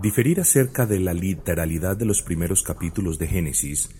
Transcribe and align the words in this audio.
Diferir 0.00 0.40
acerca 0.40 0.86
de 0.86 0.98
la 0.98 1.14
literalidad 1.14 1.96
de 1.96 2.04
los 2.04 2.20
primeros 2.20 2.64
capítulos 2.64 3.16
de 3.18 3.28
Génesis, 3.28 3.90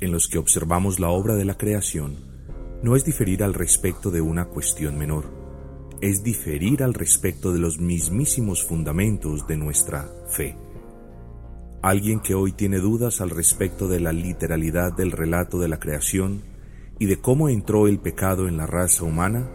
en 0.00 0.10
los 0.10 0.26
que 0.26 0.38
observamos 0.38 0.98
la 0.98 1.10
obra 1.10 1.36
de 1.36 1.44
la 1.44 1.56
creación, 1.56 2.16
no 2.82 2.96
es 2.96 3.04
diferir 3.04 3.44
al 3.44 3.54
respecto 3.54 4.10
de 4.10 4.20
una 4.20 4.46
cuestión 4.46 4.98
menor, 4.98 5.24
es 6.00 6.24
diferir 6.24 6.82
al 6.82 6.92
respecto 6.92 7.52
de 7.52 7.60
los 7.60 7.78
mismísimos 7.78 8.64
fundamentos 8.64 9.46
de 9.46 9.56
nuestra 9.56 10.08
fe. 10.28 10.56
Alguien 11.82 12.18
que 12.18 12.34
hoy 12.34 12.50
tiene 12.50 12.78
dudas 12.78 13.20
al 13.20 13.30
respecto 13.30 13.86
de 13.86 14.00
la 14.00 14.12
literalidad 14.12 14.92
del 14.92 15.12
relato 15.12 15.60
de 15.60 15.68
la 15.68 15.78
creación 15.78 16.42
y 16.98 17.06
de 17.06 17.20
cómo 17.20 17.48
entró 17.48 17.86
el 17.86 18.00
pecado 18.00 18.48
en 18.48 18.56
la 18.56 18.66
raza 18.66 19.04
humana, 19.04 19.48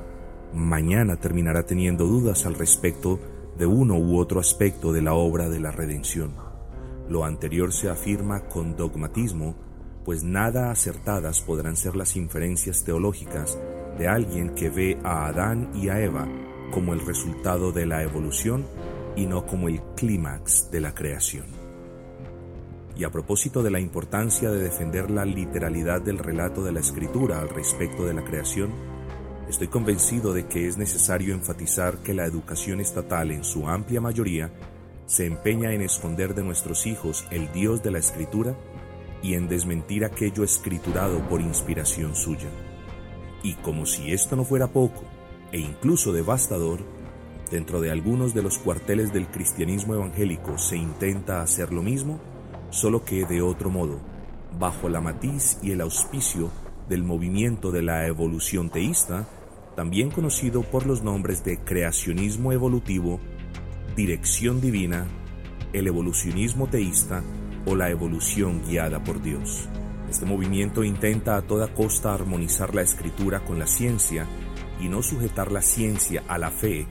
mañana 0.53 1.17
terminará 1.17 1.65
teniendo 1.65 2.05
dudas 2.05 2.45
al 2.45 2.55
respecto 2.55 3.17
de 3.17 3.38
uno 3.65 3.95
u 3.95 4.17
otro 4.17 4.39
aspecto 4.39 4.93
de 4.93 5.01
la 5.01 5.13
obra 5.13 5.49
de 5.49 5.59
la 5.59 5.71
redención. 5.71 6.33
Lo 7.09 7.25
anterior 7.25 7.73
se 7.73 7.89
afirma 7.89 8.41
con 8.41 8.75
dogmatismo, 8.75 9.55
pues 10.05 10.23
nada 10.23 10.71
acertadas 10.71 11.41
podrán 11.41 11.75
ser 11.75 11.95
las 11.95 12.15
inferencias 12.15 12.83
teológicas 12.83 13.57
de 13.97 14.07
alguien 14.07 14.55
que 14.55 14.69
ve 14.69 14.97
a 15.03 15.27
Adán 15.27 15.71
y 15.73 15.89
a 15.89 15.99
Eva 15.99 16.27
como 16.71 16.93
el 16.93 17.05
resultado 17.05 17.71
de 17.71 17.85
la 17.85 18.03
evolución 18.03 18.65
y 19.15 19.25
no 19.25 19.45
como 19.45 19.67
el 19.67 19.81
clímax 19.95 20.71
de 20.71 20.81
la 20.81 20.93
creación. 20.93 21.45
Y 22.95 23.03
a 23.03 23.11
propósito 23.11 23.63
de 23.63 23.71
la 23.71 23.79
importancia 23.79 24.51
de 24.51 24.59
defender 24.59 25.09
la 25.09 25.25
literalidad 25.25 26.01
del 26.01 26.17
relato 26.17 26.63
de 26.63 26.71
la 26.71 26.79
escritura 26.79 27.39
al 27.39 27.49
respecto 27.49 28.05
de 28.05 28.13
la 28.13 28.23
creación, 28.23 28.71
Estoy 29.49 29.67
convencido 29.67 30.31
de 30.31 30.45
que 30.45 30.67
es 30.67 30.77
necesario 30.77 31.33
enfatizar 31.33 31.97
que 31.97 32.13
la 32.13 32.25
educación 32.25 32.79
estatal 32.79 33.31
en 33.31 33.43
su 33.43 33.67
amplia 33.67 33.99
mayoría 33.99 34.51
se 35.07 35.25
empeña 35.25 35.73
en 35.73 35.81
esconder 35.81 36.35
de 36.35 36.43
nuestros 36.43 36.85
hijos 36.85 37.25
el 37.31 37.51
Dios 37.51 37.81
de 37.81 37.89
la 37.89 37.97
Escritura 37.97 38.55
y 39.23 39.33
en 39.33 39.47
desmentir 39.47 40.05
aquello 40.05 40.43
escriturado 40.43 41.27
por 41.27 41.41
inspiración 41.41 42.15
suya. 42.15 42.47
Y 43.41 43.55
como 43.55 43.87
si 43.87 44.13
esto 44.13 44.35
no 44.35 44.45
fuera 44.45 44.67
poco, 44.67 45.01
e 45.51 45.57
incluso 45.57 46.13
devastador, 46.13 46.81
dentro 47.49 47.81
de 47.81 47.89
algunos 47.89 48.35
de 48.35 48.43
los 48.43 48.59
cuarteles 48.59 49.11
del 49.11 49.25
cristianismo 49.29 49.95
evangélico 49.95 50.59
se 50.59 50.77
intenta 50.77 51.41
hacer 51.41 51.73
lo 51.73 51.81
mismo, 51.81 52.19
solo 52.69 53.03
que 53.03 53.25
de 53.25 53.41
otro 53.41 53.71
modo, 53.71 53.99
bajo 54.59 54.89
la 54.89 55.01
matiz 55.01 55.57
y 55.63 55.71
el 55.71 55.81
auspicio 55.81 56.51
del 56.87 57.03
movimiento 57.03 57.71
de 57.71 57.81
la 57.81 58.05
evolución 58.05 58.69
teísta, 58.69 59.27
también 59.79 60.11
conocido 60.11 60.63
por 60.63 60.85
los 60.85 61.03
nombres 61.03 61.45
de 61.45 61.57
creacionismo 61.57 62.51
evolutivo, 62.51 63.21
dirección 63.95 64.59
divina, 64.59 65.07
el 65.71 65.87
evolucionismo 65.87 66.67
teísta 66.67 67.23
o 67.65 67.77
la 67.77 67.89
evolución 67.89 68.61
guiada 68.67 69.01
por 69.01 69.21
Dios. 69.21 69.69
Este 70.09 70.25
movimiento 70.25 70.83
intenta 70.83 71.37
a 71.37 71.43
toda 71.43 71.73
costa 71.73 72.13
armonizar 72.13 72.75
la 72.75 72.81
escritura 72.81 73.45
con 73.45 73.57
la 73.57 73.67
ciencia 73.67 74.27
y 74.81 74.89
no 74.89 75.01
sujetar 75.01 75.49
la 75.49 75.61
ciencia 75.61 76.25
a 76.27 76.37
la 76.37 76.51
fe 76.51 76.85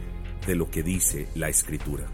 de 0.47 0.55
lo 0.55 0.71
que 0.71 0.83
dice 0.83 1.29
la 1.35 1.51
escritura. 1.51 2.07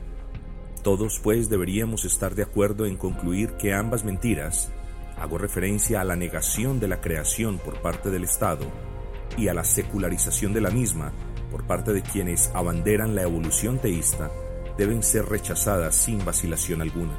Todos 0.82 1.20
pues 1.22 1.48
deberíamos 1.48 2.04
estar 2.04 2.34
de 2.34 2.42
acuerdo 2.42 2.84
en 2.86 2.96
concluir 2.96 3.50
que 3.60 3.74
ambas 3.74 4.04
mentiras, 4.04 4.72
hago 5.20 5.38
referencia 5.38 6.00
a 6.00 6.04
la 6.04 6.16
negación 6.16 6.80
de 6.80 6.88
la 6.88 7.00
creación 7.00 7.58
por 7.58 7.80
parte 7.80 8.10
del 8.10 8.24
Estado 8.24 8.93
y 9.36 9.48
a 9.48 9.54
la 9.54 9.64
secularización 9.64 10.52
de 10.52 10.60
la 10.60 10.70
misma 10.70 11.12
por 11.50 11.66
parte 11.66 11.92
de 11.92 12.02
quienes 12.02 12.50
abanderan 12.54 13.14
la 13.14 13.22
evolución 13.22 13.78
teísta 13.78 14.30
deben 14.76 15.02
ser 15.02 15.26
rechazadas 15.26 15.94
sin 15.94 16.24
vacilación 16.24 16.82
alguna. 16.82 17.16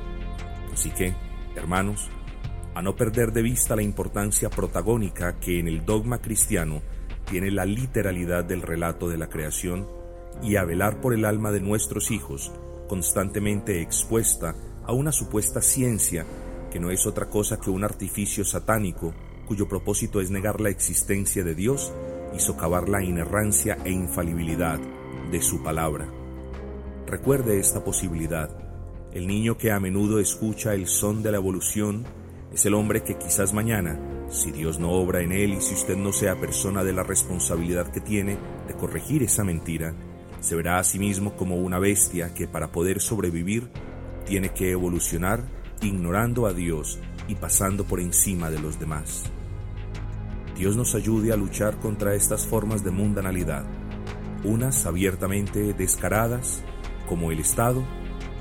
Así 0.73 0.91
que, 0.91 1.13
hermanos, 1.55 2.09
a 2.73 2.81
no 2.81 2.95
perder 2.95 3.31
de 3.31 3.41
vista 3.41 3.75
la 3.75 3.81
importancia 3.81 4.49
protagónica 4.49 5.39
que 5.39 5.59
en 5.59 5.69
el 5.69 5.85
dogma 5.85 6.17
cristiano 6.19 6.81
tiene 7.29 7.49
la 7.49 7.65
literalidad 7.65 8.43
del 8.43 8.61
relato 8.61 9.07
de 9.07 9.17
la 9.17 9.29
creación 9.29 9.87
y 10.43 10.57
a 10.57 10.65
velar 10.65 10.99
por 10.99 11.13
el 11.13 11.23
alma 11.23 11.51
de 11.51 11.61
nuestros 11.61 12.11
hijos, 12.11 12.51
constantemente 12.89 13.81
expuesta 13.81 14.55
a 14.85 14.91
una 14.91 15.11
supuesta 15.11 15.61
ciencia 15.61 16.25
que 16.71 16.79
no 16.79 16.91
es 16.91 17.05
otra 17.05 17.29
cosa 17.29 17.59
que 17.59 17.69
un 17.69 17.85
artificio 17.85 18.43
satánico 18.43 19.13
cuyo 19.45 19.67
propósito 19.67 20.21
es 20.21 20.31
negar 20.31 20.59
la 20.59 20.69
existencia 20.69 21.43
de 21.43 21.55
Dios 21.55 21.93
y 22.35 22.39
socavar 22.39 22.89
la 22.89 23.03
inerrancia 23.03 23.77
e 23.85 23.91
infalibilidad 23.91 24.79
de 25.31 25.41
su 25.41 25.63
palabra. 25.63 26.07
Recuerde 27.07 27.59
esta 27.59 27.83
posibilidad. 27.83 28.49
El 29.13 29.27
niño 29.27 29.57
que 29.57 29.71
a 29.71 29.79
menudo 29.79 30.19
escucha 30.19 30.73
el 30.73 30.87
son 30.87 31.23
de 31.23 31.31
la 31.31 31.37
evolución 31.37 32.03
es 32.51 32.65
el 32.65 32.73
hombre 32.73 33.03
que 33.03 33.17
quizás 33.17 33.53
mañana, 33.53 33.99
si 34.29 34.51
Dios 34.51 34.79
no 34.79 34.91
obra 34.91 35.21
en 35.21 35.31
él 35.31 35.53
y 35.53 35.61
si 35.61 35.73
usted 35.73 35.95
no 35.95 36.11
sea 36.11 36.39
persona 36.39 36.83
de 36.83 36.93
la 36.93 37.03
responsabilidad 37.03 37.91
que 37.91 38.01
tiene 38.01 38.37
de 38.67 38.73
corregir 38.73 39.23
esa 39.23 39.43
mentira, 39.43 39.93
se 40.39 40.55
verá 40.55 40.79
a 40.79 40.83
sí 40.83 40.99
mismo 40.99 41.35
como 41.35 41.57
una 41.57 41.79
bestia 41.79 42.33
que 42.33 42.47
para 42.47 42.71
poder 42.71 43.01
sobrevivir 43.01 43.69
tiene 44.25 44.49
que 44.49 44.71
evolucionar 44.71 45.43
ignorando 45.81 46.45
a 46.47 46.53
Dios 46.53 46.99
y 47.27 47.35
pasando 47.35 47.85
por 47.85 47.99
encima 47.99 48.49
de 48.49 48.59
los 48.59 48.79
demás. 48.79 49.23
Dios 50.55 50.75
nos 50.75 50.95
ayude 50.95 51.33
a 51.33 51.37
luchar 51.37 51.79
contra 51.79 52.15
estas 52.15 52.45
formas 52.45 52.83
de 52.83 52.91
mundanalidad, 52.91 53.65
unas 54.43 54.85
abiertamente 54.85 55.73
descaradas, 55.73 56.63
como 57.07 57.31
el 57.31 57.39
Estado, 57.39 57.83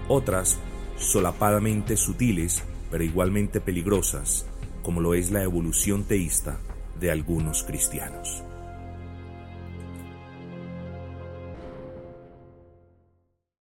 otras 0.09 0.59
solapadamente 0.97 1.97
sutiles, 1.97 2.63
pero 2.91 3.03
igualmente 3.03 3.61
peligrosas, 3.61 4.47
como 4.83 5.01
lo 5.01 5.15
es 5.15 5.31
la 5.31 5.43
evolución 5.43 6.05
teísta 6.05 6.59
de 7.01 7.11
algunos 7.11 7.65
cristianos. 7.65 8.45